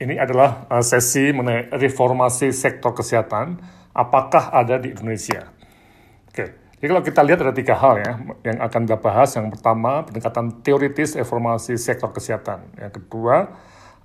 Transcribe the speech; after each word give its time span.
ini 0.00 0.16
adalah 0.16 0.64
uh, 0.72 0.80
sesi 0.80 1.28
mengenai 1.30 1.68
reformasi 1.76 2.56
sektor 2.56 2.96
kesehatan. 2.96 3.60
Apakah 3.92 4.48
ada 4.48 4.80
di 4.80 4.96
Indonesia? 4.96 5.52
Oke, 6.30 6.56
jadi 6.80 6.86
kalau 6.88 7.02
kita 7.04 7.20
lihat 7.20 7.44
ada 7.44 7.52
tiga 7.52 7.76
hal 7.76 8.00
ya 8.00 8.12
yang 8.48 8.58
akan 8.64 8.88
kita 8.88 8.96
bahas. 8.96 9.36
Yang 9.36 9.60
pertama, 9.60 10.08
pendekatan 10.08 10.64
teoritis 10.64 11.12
reformasi 11.20 11.76
sektor 11.76 12.08
kesehatan. 12.16 12.64
Yang 12.80 13.02
kedua, 13.02 13.52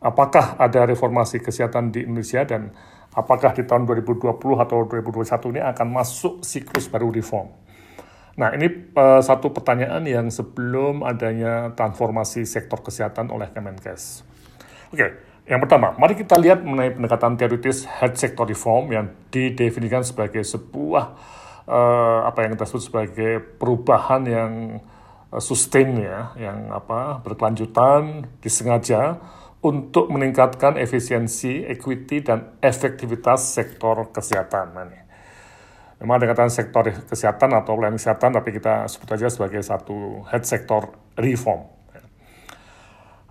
apakah 0.03 0.59
ada 0.59 0.83
reformasi 0.83 1.39
kesehatan 1.39 1.95
di 1.95 2.03
Indonesia 2.03 2.43
dan 2.43 2.75
apakah 3.15 3.55
di 3.55 3.63
tahun 3.63 3.87
2020 3.87 4.35
atau 4.35 4.77
2021 4.91 5.55
ini 5.55 5.61
akan 5.63 5.87
masuk 5.87 6.43
siklus 6.43 6.91
baru 6.91 7.07
reform. 7.07 7.47
Nah, 8.35 8.51
ini 8.51 8.91
uh, 8.99 9.23
satu 9.23 9.55
pertanyaan 9.55 10.03
yang 10.03 10.27
sebelum 10.27 11.07
adanya 11.07 11.71
transformasi 11.71 12.43
sektor 12.43 12.83
kesehatan 12.83 13.31
oleh 13.31 13.47
Kemenkes. 13.55 14.27
Oke, 14.91 15.15
yang 15.45 15.61
pertama, 15.61 15.93
mari 16.01 16.17
kita 16.17 16.41
lihat 16.41 16.65
mengenai 16.65 16.97
pendekatan 16.97 17.37
teoritis 17.37 17.85
health 17.85 18.17
sector 18.17 18.49
reform 18.49 18.89
yang 18.89 19.05
didefinisikan 19.29 20.01
sebagai 20.01 20.41
sebuah 20.41 21.13
uh, 21.69 22.25
apa 22.25 22.45
yang 22.45 22.57
kita 22.57 22.65
sebut 22.65 22.83
sebagai 22.89 23.31
perubahan 23.61 24.25
yang 24.25 24.51
uh, 25.29 25.37
sustain 25.37 26.01
ya, 26.01 26.33
yang 26.33 26.73
apa 26.73 27.21
berkelanjutan, 27.21 28.25
disengaja 28.41 29.21
untuk 29.61 30.09
meningkatkan 30.09 30.81
efisiensi, 30.81 31.61
equity 31.65 32.25
dan 32.25 32.57
efektivitas 32.57 33.45
sektor 33.45 34.09
kesehatan. 34.09 34.73
Nah, 34.73 34.85
ini 34.89 34.97
memang 36.01 36.21
ada 36.21 36.25
kata 36.33 36.49
sektor 36.49 36.89
kesehatan 37.05 37.53
atau 37.53 37.77
pelayanan 37.77 38.01
kesehatan, 38.01 38.33
tapi 38.33 38.49
kita 38.49 38.89
sebut 38.89 39.13
aja 39.13 39.29
sebagai 39.29 39.61
satu 39.61 40.25
head 40.25 40.41
sector 40.41 40.89
reform. 41.21 41.74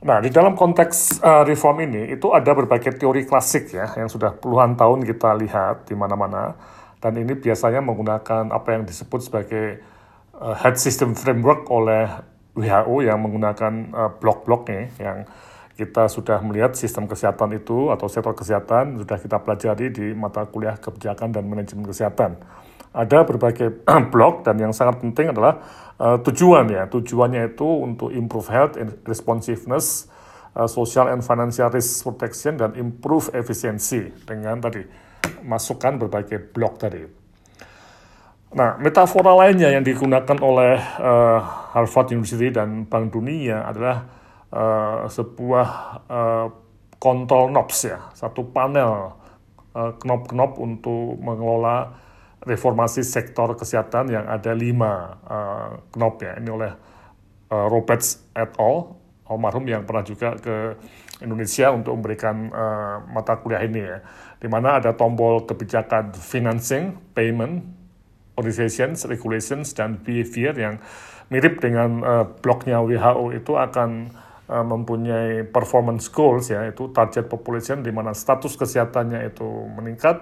Nah, 0.05 0.21
di 0.21 0.29
dalam 0.29 0.53
konteks 0.53 1.25
uh, 1.25 1.49
reform 1.49 1.89
ini, 1.89 2.13
itu 2.13 2.29
ada 2.29 2.53
berbagai 2.53 3.01
teori 3.01 3.25
klasik 3.25 3.73
ya, 3.73 3.89
yang 3.97 4.13
sudah 4.13 4.37
puluhan 4.37 4.77
tahun 4.77 5.01
kita 5.01 5.33
lihat 5.41 5.89
di 5.89 5.97
mana-mana, 5.97 6.53
dan 7.01 7.17
ini 7.17 7.33
biasanya 7.33 7.81
menggunakan 7.81 8.53
apa 8.53 8.69
yang 8.77 8.85
disebut 8.85 9.25
sebagai 9.25 9.81
uh, 10.37 10.53
head 10.61 10.77
system 10.77 11.17
framework 11.17 11.73
oleh 11.73 12.05
WHO 12.53 13.01
yang 13.01 13.17
menggunakan 13.17 13.73
uh, 13.97 14.11
blok-blok 14.21 14.69
nih, 14.69 14.93
yang 15.01 15.25
kita 15.73 16.13
sudah 16.13 16.37
melihat 16.45 16.77
sistem 16.77 17.09
kesehatan 17.09 17.57
itu 17.57 17.89
atau 17.89 18.05
sektor 18.05 18.37
kesehatan 18.37 19.01
sudah 19.01 19.17
kita 19.17 19.41
pelajari 19.41 19.89
di 19.89 20.13
mata 20.13 20.45
kuliah 20.45 20.77
kebijakan 20.77 21.33
dan 21.33 21.49
manajemen 21.49 21.89
kesehatan. 21.89 22.37
Ada 22.95 23.27
berbagai 23.27 23.83
blok 24.15 24.47
dan 24.47 24.57
yang 24.63 24.71
sangat 24.71 25.03
penting 25.03 25.35
adalah 25.35 25.59
uh, 25.99 26.23
tujuan 26.23 26.71
ya. 26.71 26.87
Tujuannya 26.87 27.59
itu 27.59 27.67
untuk 27.67 28.15
improve 28.15 28.47
health 28.49 28.75
and 28.79 28.95
responsiveness, 29.03 30.07
uh, 30.55 30.71
social 30.71 31.11
and 31.11 31.27
financial 31.27 31.69
risk 31.75 32.07
protection 32.07 32.55
dan 32.55 32.79
improve 32.79 33.35
efisiensi 33.35 34.15
dengan 34.23 34.63
tadi 34.63 34.87
masukkan 35.43 35.99
berbagai 35.99 36.55
blok 36.55 36.79
tadi. 36.79 37.03
Nah, 38.55 38.79
metafora 38.79 39.35
lainnya 39.35 39.75
yang 39.75 39.83
digunakan 39.83 40.39
oleh 40.39 40.79
uh, 41.03 41.43
Harvard 41.75 42.15
University 42.15 42.55
dan 42.55 42.87
Bank 42.87 43.11
Dunia 43.11 43.67
adalah 43.67 44.07
uh, 44.55 45.11
sebuah 45.11 45.69
uh, 46.07 46.47
control 47.03 47.51
knobs 47.51 47.91
ya, 47.91 47.99
satu 48.15 48.47
panel 48.55 49.19
uh, 49.75 49.93
knop-knop 49.99 50.55
untuk 50.63 51.19
mengelola 51.19 51.99
reformasi 52.45 53.01
sektor 53.05 53.57
kesehatan 53.57 54.13
yang 54.13 54.25
ada 54.29 54.53
lima 54.53 55.19
uh, 55.25 55.71
knop 55.97 56.25
ya. 56.25 56.37
Ini 56.41 56.49
oleh 56.49 56.73
uh, 57.51 57.67
Roberts 57.69 58.21
et 58.37 58.53
al. 58.61 59.01
almarhum 59.25 59.65
yang 59.65 59.89
pernah 59.89 60.05
juga 60.05 60.37
ke 60.37 60.77
Indonesia 61.25 61.73
untuk 61.73 61.97
memberikan 61.97 62.53
uh, 62.53 63.01
mata 63.09 63.41
kuliah 63.41 63.65
ini 63.65 63.81
ya. 63.81 63.99
Di 64.37 64.53
mana 64.53 64.77
ada 64.77 64.93
tombol 64.93 65.49
kebijakan 65.49 66.13
financing, 66.13 67.01
payment, 67.17 67.65
organizations, 68.37 69.09
regulations, 69.09 69.73
dan 69.73 69.97
behavior 70.05 70.53
yang 70.53 70.77
mirip 71.33 71.57
dengan 71.65 72.05
uh, 72.05 72.25
bloknya 72.45 72.85
WHO 72.85 73.33
itu 73.33 73.57
akan 73.57 74.13
Uh, 74.45 74.61
mempunyai 74.61 75.41
performance 75.49 76.13
goals 76.13 76.53
ya 76.53 76.69
itu 76.69 76.93
target 76.93 77.33
population 77.33 77.81
di 77.81 77.89
mana 77.89 78.13
status 78.13 78.61
kesehatannya 78.61 79.33
itu 79.33 79.49
meningkat, 79.73 80.21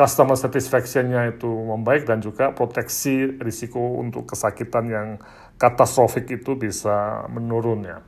customer 0.00 0.32
satisfaction-nya 0.32 1.36
itu 1.36 1.44
membaik 1.44 2.08
dan 2.08 2.24
juga 2.24 2.56
proteksi 2.56 3.36
risiko 3.36 4.00
untuk 4.00 4.32
kesakitan 4.32 4.88
yang 4.88 5.08
katastrofik 5.60 6.24
itu 6.40 6.56
bisa 6.56 7.28
menurun 7.28 7.84
ya. 7.84 8.00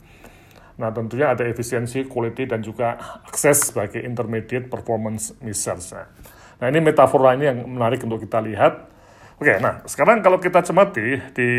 Nah 0.80 0.88
tentunya 0.88 1.36
ada 1.36 1.44
efisiensi, 1.44 2.08
quality 2.08 2.48
dan 2.48 2.64
juga 2.64 2.96
akses 3.28 3.68
sebagai 3.68 4.00
intermediate 4.00 4.72
performance 4.72 5.36
measures. 5.44 5.92
Ya. 5.92 6.08
Nah 6.64 6.72
ini 6.72 6.80
metafora 6.80 7.36
ini 7.36 7.44
yang 7.44 7.60
menarik 7.68 8.00
untuk 8.00 8.24
kita 8.24 8.40
lihat 8.40 8.88
Oke, 9.42 9.58
nah 9.58 9.82
sekarang 9.90 10.22
kalau 10.22 10.38
kita 10.38 10.62
cermati 10.62 11.18
di 11.34 11.50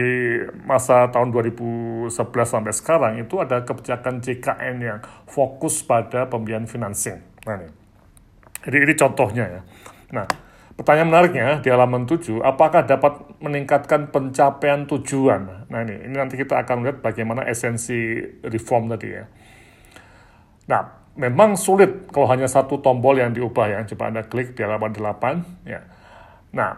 masa 0.64 1.12
tahun 1.12 1.36
2011 1.36 2.16
sampai 2.48 2.72
sekarang 2.72 3.14
itu 3.20 3.44
ada 3.44 3.60
kebijakan 3.68 4.24
JKN 4.24 4.76
yang 4.80 5.00
fokus 5.28 5.84
pada 5.84 6.32
pembiayaan 6.32 6.64
financing. 6.64 7.20
Nah 7.44 7.60
ini, 7.60 7.68
jadi 8.64 8.78
ini 8.88 8.94
contohnya 8.96 9.46
ya. 9.60 9.62
Nah, 10.13 10.29
pertanyaan 10.78 11.09
menariknya 11.09 11.50
di 11.66 11.74
halaman 11.74 12.06
7, 12.06 12.46
apakah 12.46 12.85
dapat 12.85 13.18
meningkatkan 13.41 14.13
pencapaian 14.13 14.85
tujuan? 14.85 15.66
Nah 15.74 15.79
ini, 15.81 16.06
ini 16.06 16.13
nanti 16.13 16.38
kita 16.38 16.62
akan 16.62 16.85
lihat 16.85 17.01
bagaimana 17.01 17.50
esensi 17.50 18.22
reform 18.46 18.94
tadi 18.94 19.09
ya. 19.09 19.25
Nah, 20.69 20.81
memang 21.18 21.57
sulit 21.57 22.09
kalau 22.13 22.29
hanya 22.29 22.46
satu 22.46 22.78
tombol 22.79 23.18
yang 23.18 23.34
diubah 23.34 23.66
ya. 23.73 23.79
Coba 23.90 24.13
Anda 24.13 24.23
klik 24.29 24.53
di 24.53 24.62
halaman 24.62 24.94
8 24.94 25.66
ya. 25.66 25.81
Nah, 26.53 26.72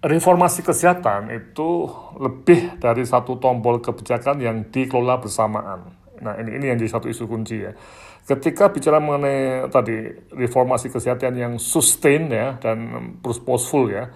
reformasi 0.00 0.64
kesehatan 0.64 1.32
itu 1.32 1.88
lebih 2.20 2.80
dari 2.80 3.04
satu 3.04 3.36
tombol 3.40 3.80
kebijakan 3.84 4.40
yang 4.40 4.56
dikelola 4.68 5.20
bersamaan. 5.20 6.03
Nah, 6.24 6.40
ini 6.40 6.56
ini 6.56 6.72
yang 6.72 6.80
jadi 6.80 6.96
satu 6.96 7.12
isu 7.12 7.28
kunci 7.28 7.68
ya. 7.68 7.76
Ketika 8.24 8.72
bicara 8.72 8.98
mengenai 9.04 9.68
tadi 9.68 10.08
reformasi 10.32 10.88
kesehatan 10.88 11.36
yang 11.36 11.52
sustain 11.60 12.32
ya 12.32 12.56
dan 12.56 13.20
purposeful 13.20 13.92
ya 13.92 14.08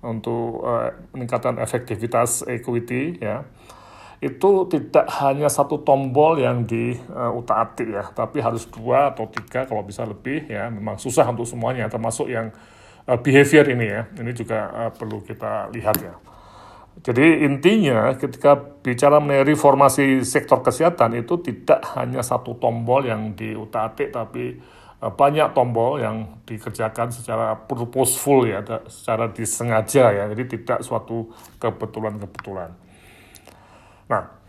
untuk 0.00 0.64
uh, 0.64 0.88
meningkatkan 1.12 1.60
efektivitas 1.60 2.48
equity 2.48 3.20
ya 3.20 3.44
itu 4.20 4.68
tidak 4.68 5.08
hanya 5.24 5.48
satu 5.48 5.80
tombol 5.80 6.36
yang 6.36 6.68
di 6.68 6.92
uh, 7.08 7.40
atik 7.40 7.88
ya, 7.88 8.04
tapi 8.12 8.44
harus 8.44 8.68
dua 8.68 9.16
atau 9.16 9.24
tiga 9.32 9.64
kalau 9.64 9.80
bisa 9.80 10.04
lebih 10.04 10.44
ya. 10.44 10.68
Memang 10.68 11.00
susah 11.00 11.24
untuk 11.32 11.48
semuanya, 11.48 11.88
termasuk 11.88 12.28
yang 12.28 12.52
uh, 13.08 13.16
behavior 13.16 13.64
ini 13.72 13.88
ya. 13.88 14.02
Ini 14.12 14.32
juga 14.36 14.68
uh, 14.76 14.90
perlu 14.92 15.24
kita 15.24 15.72
lihat 15.72 15.96
ya. 16.04 16.12
Jadi 17.00 17.48
intinya 17.48 18.12
ketika 18.12 18.60
bicara 18.84 19.24
mengenai 19.24 19.48
reformasi 19.48 20.20
sektor 20.20 20.60
kesehatan 20.60 21.16
itu 21.16 21.40
tidak 21.40 21.80
hanya 21.96 22.20
satu 22.20 22.60
tombol 22.60 23.08
yang 23.08 23.32
diutak-atik 23.32 24.12
tapi 24.12 24.60
uh, 25.00 25.08
banyak 25.08 25.56
tombol 25.56 25.96
yang 25.96 26.44
dikerjakan 26.44 27.08
secara 27.08 27.56
purposeful 27.56 28.44
ya, 28.44 28.60
secara 28.84 29.32
disengaja 29.32 30.12
ya. 30.12 30.24
Jadi 30.28 30.60
tidak 30.60 30.84
suatu 30.84 31.32
kebetulan-kebetulan. 31.56 32.76
Nah, 34.12 34.39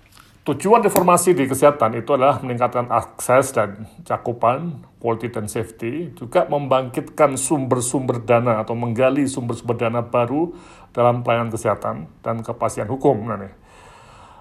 Tujuan 0.41 0.81
reformasi 0.81 1.37
di 1.37 1.45
kesehatan 1.45 2.01
itu 2.01 2.17
adalah 2.17 2.41
meningkatkan 2.41 2.89
akses 2.89 3.53
dan 3.53 3.85
cakupan, 4.01 4.81
quality 4.97 5.29
dan 5.29 5.45
safety, 5.45 6.17
juga 6.17 6.49
membangkitkan 6.49 7.37
sumber-sumber 7.37 8.25
dana 8.25 8.57
atau 8.57 8.73
menggali 8.73 9.29
sumber-sumber 9.29 9.77
dana 9.77 10.01
baru 10.01 10.49
dalam 10.97 11.21
pelayanan 11.21 11.53
kesehatan 11.53 12.09
dan 12.25 12.41
kepastian 12.41 12.89
hukum. 12.89 13.21
Nah, 13.21 13.53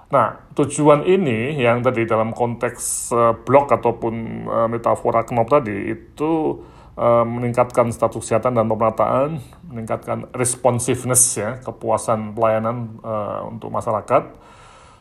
nah 0.09 0.41
tujuan 0.57 1.05
ini 1.05 1.61
yang 1.61 1.85
tadi 1.85 2.09
dalam 2.09 2.33
konteks 2.33 3.13
uh, 3.13 3.37
blok 3.37 3.69
ataupun 3.69 4.49
uh, 4.49 4.69
metafora 4.73 5.29
knop 5.29 5.53
tadi 5.53 6.01
itu 6.01 6.65
uh, 6.97 7.29
meningkatkan 7.29 7.93
status 7.93 8.25
kesehatan 8.25 8.57
dan 8.57 8.65
pemerataan, 8.65 9.37
meningkatkan 9.69 10.33
responsiveness 10.33 11.37
ya, 11.37 11.61
kepuasan 11.61 12.33
pelayanan 12.33 12.97
uh, 13.05 13.45
untuk 13.53 13.69
masyarakat, 13.69 14.49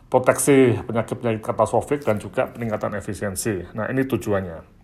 proteksi 0.10 0.74
penyakit-penyakit 0.90 1.46
katastrofik 1.46 2.02
dan 2.02 2.18
juga 2.18 2.50
peningkatan 2.50 2.98
efisiensi. 2.98 3.62
Nah, 3.78 3.88
ini 3.94 4.10
tujuannya. 4.10 4.82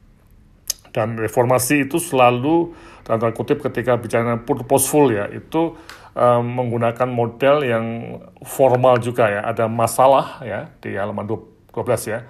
Dan 0.93 1.19
reformasi 1.19 1.89
itu 1.89 1.99
selalu 1.99 2.71
tanda 3.03 3.33
kutip 3.35 3.59
ketika 3.59 3.99
bicara 3.99 4.39
purposeful 4.39 5.11
ya, 5.11 5.27
itu 5.27 5.75
um, 6.15 6.43
menggunakan 6.45 7.09
model 7.09 7.67
yang 7.67 7.85
formal 8.45 9.01
juga 9.01 9.27
ya. 9.27 9.41
Ada 9.43 9.67
masalah 9.67 10.39
ya 10.45 10.71
di 10.79 10.95
halaman 10.95 11.27
12 11.27 11.73
ya. 12.07 12.23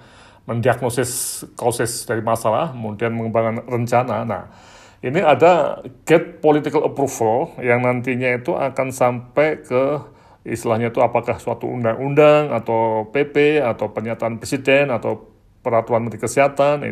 Mendiagnosis 0.50 1.42
causes 1.54 2.06
dari 2.06 2.22
masalah, 2.24 2.74
kemudian 2.74 3.14
mengembangkan 3.14 3.66
rencana. 3.66 4.26
Nah, 4.26 4.42
ini 5.04 5.20
ada 5.22 5.84
get 6.08 6.40
political 6.42 6.86
approval 6.86 7.54
yang 7.60 7.84
nantinya 7.84 8.34
itu 8.40 8.56
akan 8.56 8.88
sampai 8.90 9.62
ke 9.62 10.15
istilahnya 10.46 10.94
itu 10.94 11.02
apakah 11.02 11.42
suatu 11.42 11.66
undang-undang 11.66 12.54
atau 12.54 13.10
PP 13.10 13.58
atau 13.58 13.90
pernyataan 13.90 14.38
presiden 14.38 14.94
atau 14.94 15.34
peraturan 15.66 16.06
Menteri 16.06 16.22
Kesehatan 16.22 16.86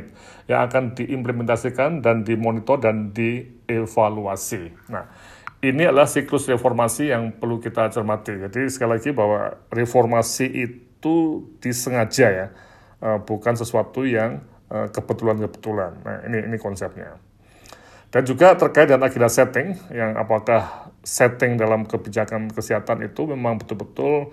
yang 0.51 0.61
akan 0.67 0.99
diimplementasikan 0.99 2.03
dan 2.03 2.27
dimonitor 2.27 2.83
dan 2.83 3.15
dievaluasi. 3.15 4.75
Nah, 4.91 5.07
ini 5.63 5.87
adalah 5.87 6.11
siklus 6.11 6.51
reformasi 6.51 7.15
yang 7.15 7.31
perlu 7.39 7.63
kita 7.63 7.95
cermati. 7.95 8.35
Jadi 8.35 8.67
sekali 8.67 8.99
lagi 8.99 9.15
bahwa 9.15 9.55
reformasi 9.71 10.51
itu 10.51 11.47
disengaja 11.63 12.27
ya, 12.35 12.47
eh, 12.99 13.19
bukan 13.23 13.55
sesuatu 13.55 14.03
yang 14.03 14.43
eh, 14.75 14.91
kebetulan-kebetulan. 14.91 15.93
Nah, 16.03 16.17
ini 16.27 16.51
ini 16.51 16.57
konsepnya. 16.59 17.15
Dan 18.11 18.23
juga 18.27 18.55
terkait 18.59 18.91
dengan 18.91 19.07
agenda 19.07 19.31
setting, 19.31 19.75
yang 19.91 20.15
apakah 20.15 20.91
setting 21.05 21.61
dalam 21.61 21.85
kebijakan 21.85 22.49
kesehatan 22.51 23.05
itu 23.05 23.29
memang 23.29 23.61
betul-betul 23.61 24.33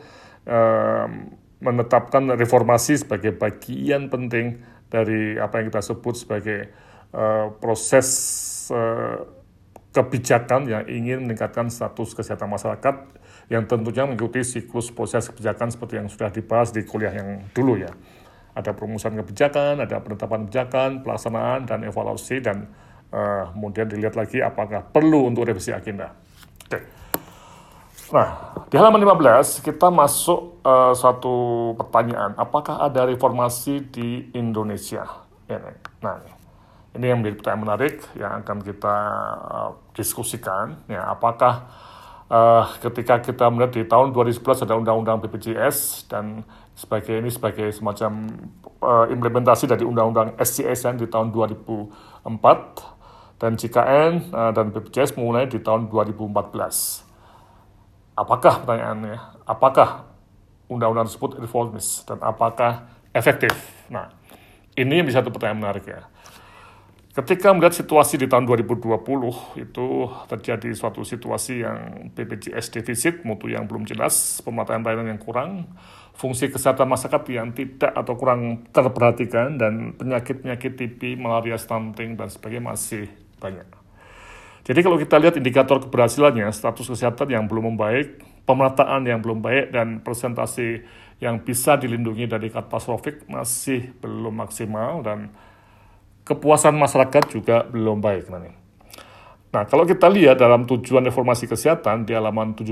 menetapkan 1.62 2.34
reformasi 2.34 2.98
sebagai 2.98 3.38
bagian 3.38 4.10
penting 4.10 4.66
dari 4.90 5.38
apa 5.38 5.62
yang 5.62 5.70
kita 5.70 5.82
sebut 5.86 6.18
sebagai 6.18 6.60
uh, 7.14 7.54
proses 7.62 8.10
uh, 8.74 9.24
kebijakan 9.94 10.68
yang 10.68 10.84
ingin 10.90 11.24
meningkatkan 11.24 11.70
status 11.70 12.18
kesehatan 12.18 12.50
masyarakat 12.50 12.96
yang 13.48 13.68
tentunya 13.68 14.08
mengikuti 14.08 14.42
siklus 14.42 14.90
proses 14.90 15.30
kebijakan 15.30 15.70
seperti 15.70 16.00
yang 16.00 16.08
sudah 16.10 16.32
dibahas 16.32 16.74
di 16.74 16.82
kuliah 16.88 17.14
yang 17.14 17.46
dulu 17.54 17.80
ya. 17.80 17.92
Ada 18.52 18.76
perumusan 18.76 19.16
kebijakan, 19.16 19.80
ada 19.84 20.04
penetapan 20.04 20.48
kebijakan, 20.48 20.90
pelaksanaan, 21.08 21.64
dan 21.64 21.88
evaluasi, 21.88 22.44
dan 22.44 22.68
uh, 23.16 23.52
kemudian 23.56 23.88
dilihat 23.88 24.16
lagi 24.20 24.44
apakah 24.44 24.84
perlu 24.92 25.28
untuk 25.32 25.48
revisi 25.48 25.72
agenda. 25.72 26.12
Oke. 26.72 26.80
Nah, 28.16 28.56
di 28.72 28.76
halaman 28.80 29.04
15 29.04 29.60
kita 29.60 29.92
masuk 29.92 30.64
uh, 30.64 30.96
satu 30.96 31.36
pertanyaan, 31.76 32.32
apakah 32.40 32.80
ada 32.80 33.04
reformasi 33.04 33.84
di 33.92 34.32
Indonesia? 34.32 35.04
Nah, 36.00 36.16
ini 36.96 37.12
yang 37.12 37.20
menjadi 37.20 37.36
pertanyaan 37.44 37.64
menarik 37.68 37.96
yang 38.16 38.40
akan 38.40 38.58
kita 38.64 38.96
uh, 39.52 39.72
diskusikan. 39.92 40.80
Ya, 40.88 41.12
apakah 41.12 41.68
uh, 42.32 42.64
ketika 42.80 43.20
kita 43.20 43.52
melihat 43.52 43.76
di 43.76 43.84
tahun 43.84 44.16
2011 44.16 44.64
ada 44.64 44.80
undang-undang 44.80 45.20
BPJS 45.28 46.08
dan 46.08 46.48
sebagai 46.72 47.20
ini 47.20 47.28
sebagai 47.28 47.68
semacam 47.76 48.32
uh, 48.80 49.12
implementasi 49.12 49.68
dari 49.68 49.84
undang-undang 49.84 50.40
SCSN 50.40 51.04
di 51.04 51.08
tahun 51.12 51.36
2004 51.36 53.00
dan 53.42 53.58
JKN 53.58 54.30
uh, 54.30 54.54
dan 54.54 54.70
BPJS 54.70 55.18
mulai 55.18 55.50
di 55.50 55.58
tahun 55.58 55.90
2014 55.90 57.10
apakah 58.22 58.64
pertanyaannya, 58.64 59.18
apakah 59.50 60.14
undang-undang 60.70 61.08
tersebut 61.08 61.42
reformis 61.42 62.06
dan 62.06 62.20
apakah 62.22 62.88
efektif? 63.12 63.52
Nah, 63.90 64.14
ini 64.78 65.02
yang 65.02 65.08
bisa 65.08 65.20
satu 65.20 65.34
pertanyaan 65.34 65.60
menarik 65.68 65.86
ya. 65.90 66.08
Ketika 67.12 67.52
melihat 67.52 67.76
situasi 67.76 68.16
di 68.16 68.24
tahun 68.32 68.48
2020 68.48 68.88
itu 69.60 69.88
terjadi 70.32 70.72
suatu 70.72 71.04
situasi 71.04 71.60
yang 71.60 72.08
BPJS 72.16 72.72
defisit, 72.72 73.28
mutu 73.28 73.52
yang 73.52 73.68
belum 73.68 73.84
jelas, 73.84 74.40
pemataan 74.40 74.80
pelayanan 74.80 75.12
yang 75.12 75.20
kurang, 75.20 75.76
fungsi 76.16 76.48
kesehatan 76.48 76.88
masyarakat 76.88 77.24
yang 77.36 77.52
tidak 77.52 77.92
atau 77.92 78.16
kurang 78.16 78.64
terperhatikan, 78.72 79.60
dan 79.60 79.92
penyakit-penyakit 80.00 80.80
TB, 80.80 81.20
malaria, 81.20 81.60
stunting, 81.60 82.16
dan 82.16 82.32
sebagainya 82.32 82.72
masih 82.72 83.12
banyak. 83.42 83.66
Jadi 84.62 84.80
kalau 84.86 85.02
kita 85.02 85.18
lihat 85.18 85.36
indikator 85.42 85.82
keberhasilannya, 85.82 86.46
status 86.54 86.86
kesehatan 86.86 87.34
yang 87.34 87.50
belum 87.50 87.74
membaik, 87.74 88.22
pemerataan 88.46 89.02
yang 89.10 89.20
belum 89.26 89.42
baik, 89.42 89.74
dan 89.74 90.06
presentasi 90.06 90.86
yang 91.18 91.42
bisa 91.42 91.82
dilindungi 91.82 92.30
dari 92.30 92.54
katastrofik 92.54 93.26
masih 93.26 93.90
belum 93.98 94.38
maksimal, 94.38 95.02
dan 95.02 95.34
kepuasan 96.22 96.78
masyarakat 96.78 97.24
juga 97.34 97.66
belum 97.66 98.00
baik. 98.06 98.30
Nah, 99.52 99.68
kalau 99.68 99.84
kita 99.84 100.08
lihat 100.08 100.40
dalam 100.40 100.64
tujuan 100.70 101.04
reformasi 101.10 101.50
kesehatan 101.50 102.06
di 102.06 102.14
halaman 102.14 102.54
17 102.56 102.72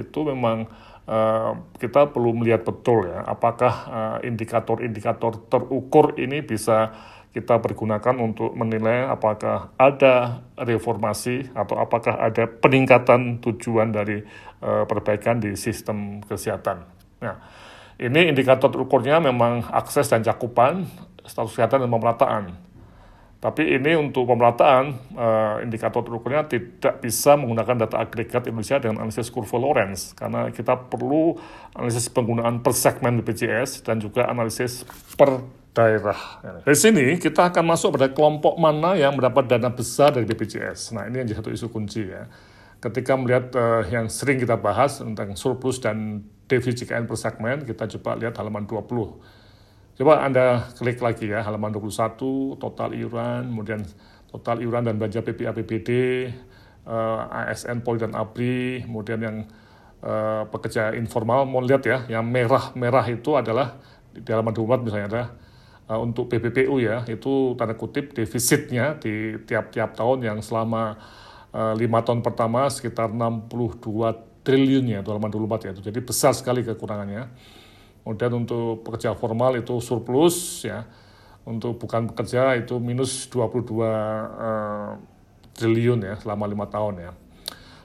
itu 0.00 0.20
memang 0.24 0.70
uh, 1.04 1.52
kita 1.76 2.08
perlu 2.14 2.32
melihat 2.32 2.64
betul 2.64 3.10
ya, 3.10 3.20
apakah 3.28 3.74
eh, 3.92 4.32
indikator-indikator 4.32 5.32
uh, 5.36 5.42
terukur 5.50 6.16
ini 6.16 6.40
bisa 6.40 6.96
kita 7.34 7.58
pergunakan 7.58 8.14
untuk 8.22 8.54
menilai 8.54 9.10
apakah 9.10 9.74
ada 9.74 10.46
reformasi 10.54 11.50
atau 11.50 11.82
apakah 11.82 12.14
ada 12.14 12.46
peningkatan 12.46 13.42
tujuan 13.42 13.90
dari 13.90 14.22
uh, 14.62 14.86
perbaikan 14.86 15.42
di 15.42 15.58
sistem 15.58 16.22
kesehatan. 16.22 16.86
Nah, 17.18 17.36
ini 17.98 18.30
indikator 18.30 18.70
ukurnya 18.78 19.18
memang 19.18 19.66
akses 19.66 20.06
dan 20.06 20.22
cakupan, 20.22 20.86
status 21.26 21.58
kesehatan 21.58 21.82
dan 21.82 21.90
pemerataan. 21.90 22.44
Tapi 23.42 23.76
ini 23.76 23.98
untuk 23.98 24.30
pemerataan, 24.30 24.84
uh, 25.18 25.56
indikator 25.60 26.06
ukurnya 26.06 26.46
tidak 26.46 27.02
bisa 27.02 27.34
menggunakan 27.34 27.82
data 27.82 27.98
agregat 27.98 28.46
Indonesia 28.46 28.78
dengan 28.78 29.04
analisis 29.04 29.28
kurva 29.28 29.58
Lorenz, 29.58 30.14
karena 30.14 30.54
kita 30.54 30.86
perlu 30.86 31.34
analisis 31.74 32.06
penggunaan 32.08 32.62
per 32.62 32.72
segmen 32.72 33.20
BPJS 33.20 33.82
dan 33.82 33.98
juga 33.98 34.30
analisis 34.30 34.86
per 35.18 35.63
daerah. 35.74 36.38
Dari 36.62 36.78
sini 36.78 37.18
kita 37.18 37.50
akan 37.50 37.74
masuk 37.74 37.98
pada 37.98 38.08
kelompok 38.14 38.54
mana 38.56 38.94
yang 38.94 39.18
mendapat 39.18 39.50
dana 39.50 39.68
besar 39.74 40.14
dari 40.14 40.22
BPJS. 40.22 40.94
Nah 40.94 41.10
ini 41.10 41.26
yang 41.26 41.28
satu 41.34 41.50
isu 41.50 41.66
kunci 41.68 42.06
ya. 42.06 42.30
Ketika 42.78 43.18
melihat 43.18 43.50
uh, 43.58 43.82
yang 43.90 44.06
sering 44.06 44.38
kita 44.38 44.54
bahas 44.54 45.02
tentang 45.02 45.34
surplus 45.34 45.82
dan 45.82 46.22
defisit 46.46 46.86
JKN 46.86 47.10
per 47.10 47.18
segmen, 47.18 47.58
kita 47.66 47.90
coba 47.98 48.14
lihat 48.14 48.38
halaman 48.38 48.70
20. 48.70 49.98
Coba 49.98 50.12
Anda 50.22 50.68
klik 50.78 51.00
lagi 51.02 51.32
ya, 51.32 51.42
halaman 51.42 51.74
21, 51.74 52.60
total 52.60 52.90
iuran, 52.94 53.50
kemudian 53.50 53.80
total 54.30 54.60
iuran 54.60 54.84
dan 54.84 54.94
belanja 55.00 55.24
PPA 55.24 55.54
PPD, 55.56 55.90
uh, 56.84 57.46
ASN 57.50 57.80
Poli 57.80 58.02
dan 58.02 58.12
ABRI, 58.12 58.84
kemudian 58.84 59.18
yang 59.22 59.36
uh, 60.04 60.44
pekerja 60.50 60.92
informal, 60.98 61.48
mau 61.48 61.64
lihat 61.64 61.82
ya, 61.88 62.04
yang 62.10 62.26
merah-merah 62.26 63.06
itu 63.08 63.32
adalah 63.38 63.80
di 64.12 64.28
halaman 64.28 64.52
24 64.52 64.84
misalnya 64.84 65.08
ada 65.08 65.24
uh, 65.88 66.00
untuk 66.00 66.30
PPPU 66.32 66.80
ya 66.80 67.04
itu 67.08 67.54
tanda 67.58 67.76
kutip 67.76 68.16
defisitnya 68.16 68.96
di 68.96 69.38
tiap-tiap 69.44 69.96
tahun 69.96 70.24
yang 70.24 70.38
selama 70.40 70.96
uh, 71.52 71.74
lima 71.76 72.00
tahun 72.04 72.24
pertama 72.24 72.68
sekitar 72.68 73.12
62 73.12 74.44
triliun 74.44 74.84
ya 74.88 75.00
halaman 75.00 75.32
24 75.32 75.66
ya 75.66 75.70
itu 75.72 75.82
jadi 75.84 76.00
besar 76.04 76.32
sekali 76.36 76.60
kekurangannya 76.64 77.28
kemudian 78.04 78.32
untuk 78.36 78.84
pekerja 78.84 79.16
formal 79.16 79.56
itu 79.56 79.80
surplus 79.80 80.68
ya 80.68 80.84
untuk 81.44 81.76
bukan 81.76 82.12
pekerja 82.12 82.56
itu 82.56 82.76
minus 82.80 83.28
22 83.28 83.80
uh, 83.80 84.96
triliun 85.56 86.00
ya 86.04 86.14
selama 86.20 86.44
lima 86.48 86.66
tahun 86.68 86.94
ya 87.00 87.12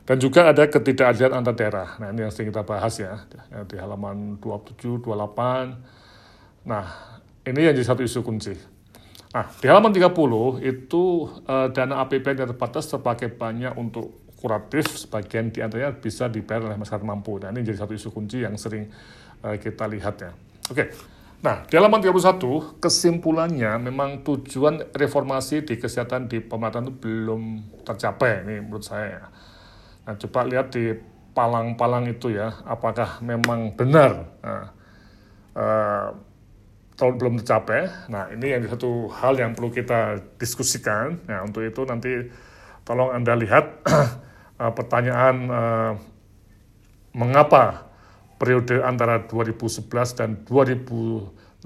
dan 0.09 0.17
juga 0.17 0.49
ada 0.49 0.65
ketidakadilan 0.65 1.37
antar 1.37 1.53
daerah. 1.53 1.93
Nah 2.01 2.09
ini 2.09 2.25
yang 2.25 2.33
sering 2.33 2.49
kita 2.49 2.65
bahas 2.65 2.97
ya 2.97 3.29
di 3.69 3.77
halaman 3.77 4.41
27, 4.41 5.05
28. 5.05 6.65
Nah 6.65 7.18
ini 7.49 7.65
yang 7.65 7.73
jadi 7.73 7.87
satu 7.89 8.05
isu 8.05 8.21
kunci. 8.21 8.53
Nah, 9.29 9.45
di 9.61 9.65
halaman 9.69 9.93
30 9.93 10.09
itu 10.65 11.29
uh, 11.45 11.69
dana 11.69 12.01
APBN 12.01 12.45
yang 12.45 12.49
terbatas 12.49 12.89
terpakai 12.89 13.29
banyak 13.29 13.77
untuk 13.77 14.25
kuratif, 14.39 14.89
sebagian 15.05 15.53
di 15.53 15.61
antaranya 15.61 15.93
bisa 15.93 16.25
dibayar 16.31 16.65
oleh 16.65 16.77
masyarakat 16.79 17.05
mampu. 17.05 17.37
Nah, 17.37 17.53
ini 17.53 17.61
jadi 17.61 17.85
satu 17.85 17.93
isu 17.93 18.09
kunci 18.09 18.41
yang 18.41 18.57
sering 18.57 18.89
uh, 19.45 19.53
kita 19.61 19.85
lihat 19.85 20.15
ya. 20.17 20.31
Oke, 20.69 20.93
nah 21.45 21.65
di 21.65 21.73
halaman 21.77 22.01
31 22.01 22.81
kesimpulannya 22.81 23.77
memang 23.81 24.21
tujuan 24.25 24.93
reformasi 24.93 25.65
di 25.65 25.77
kesehatan 25.77 26.29
di 26.29 26.41
pemerintahan 26.41 26.89
itu 26.89 26.93
belum 26.97 27.41
tercapai, 27.85 28.45
ini 28.49 28.65
menurut 28.65 28.85
saya 28.85 29.07
ya. 29.13 29.23
Nah, 30.09 30.13
coba 30.17 30.39
lihat 30.49 30.73
di 30.73 30.93
palang-palang 31.37 32.09
itu 32.09 32.33
ya, 32.33 32.65
apakah 32.65 33.21
memang 33.21 33.77
benar. 33.77 34.25
Nah, 34.41 34.65
uh, 35.53 36.28
tahun 36.99 37.15
belum 37.15 37.33
tercapai. 37.39 38.11
Nah, 38.11 38.27
ini 38.35 38.51
yang 38.51 38.67
satu 38.67 39.07
hal 39.07 39.39
yang 39.39 39.55
perlu 39.55 39.71
kita 39.71 40.19
diskusikan. 40.35 41.15
Nah, 41.31 41.47
untuk 41.47 41.63
itu 41.63 41.87
nanti 41.87 42.27
tolong 42.83 43.15
Anda 43.15 43.39
lihat 43.39 43.87
uh, 44.59 44.71
pertanyaan 44.77 45.35
uh, 45.47 45.93
mengapa 47.15 47.87
periode 48.35 48.83
antara 48.83 49.23
2011 49.23 49.87
dan 50.19 50.29
2018 50.43 51.63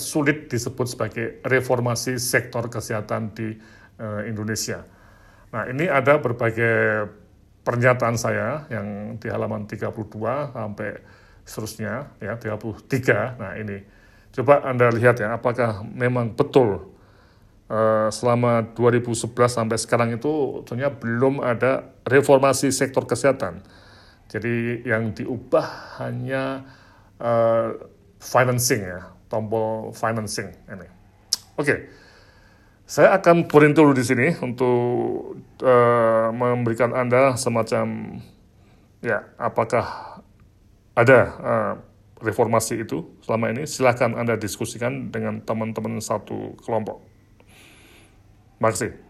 sulit 0.00 0.48
disebut 0.48 0.86
sebagai 0.88 1.44
reformasi 1.44 2.16
sektor 2.16 2.64
kesehatan 2.72 3.36
di 3.36 3.52
uh, 4.00 4.24
Indonesia. 4.24 4.80
Nah, 5.52 5.68
ini 5.68 5.92
ada 5.92 6.16
berbagai 6.16 7.04
pernyataan 7.60 8.16
saya 8.16 8.64
yang 8.72 9.20
di 9.20 9.28
halaman 9.28 9.68
32 9.68 9.92
sampai 10.56 10.90
seterusnya 11.44 12.16
ya 12.16 12.40
33. 12.40 13.36
Nah, 13.36 13.52
ini 13.60 13.99
Coba 14.30 14.62
Anda 14.62 14.94
lihat 14.94 15.18
ya, 15.18 15.34
apakah 15.34 15.82
memang 15.82 16.38
betul 16.38 16.90
uh, 17.66 18.08
selama 18.14 18.74
2011 18.78 19.26
sampai 19.50 19.78
sekarang 19.78 20.14
itu 20.14 20.62
ternyata 20.62 21.02
belum 21.02 21.42
ada 21.42 21.90
reformasi 22.06 22.70
sektor 22.70 23.06
kesehatan. 23.06 23.62
Jadi 24.30 24.86
yang 24.86 25.10
diubah 25.10 25.98
hanya 25.98 26.62
uh, 27.18 27.74
financing 28.22 28.86
ya, 28.86 29.10
tombol 29.26 29.90
financing 29.90 30.54
ini. 30.70 30.86
Oke, 31.58 31.90
saya 32.86 33.14
akan 33.18 33.50
berhenti 33.50 33.82
dulu 33.82 33.94
di 33.94 34.06
sini 34.06 34.30
untuk 34.38 35.34
uh, 35.62 36.28
memberikan 36.30 36.94
Anda 36.94 37.34
semacam 37.34 38.18
ya 38.98 39.26
apakah 39.38 40.18
ada 40.98 41.20
uh, 41.40 41.74
reformasi 42.20 42.84
itu 42.84 43.04
selama 43.24 43.50
ini 43.50 43.64
silahkan 43.64 44.12
Anda 44.14 44.36
diskusikan 44.36 45.08
dengan 45.08 45.40
teman-teman 45.42 45.98
satu 45.98 46.54
kelompok. 46.60 47.00
Terima. 48.60 49.09